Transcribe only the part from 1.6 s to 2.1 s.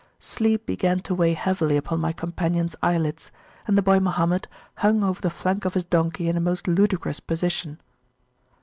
upon